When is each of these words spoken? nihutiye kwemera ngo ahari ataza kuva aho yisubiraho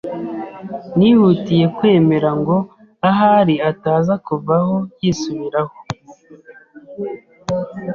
nihutiye 0.97 1.65
kwemera 1.77 2.29
ngo 2.39 2.55
ahari 3.09 3.55
ataza 3.69 4.13
kuva 4.25 4.53
aho 4.61 4.75
yisubiraho 5.01 5.75